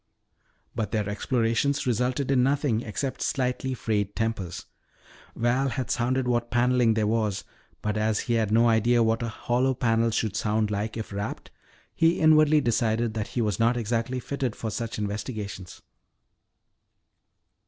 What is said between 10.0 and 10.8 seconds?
should sound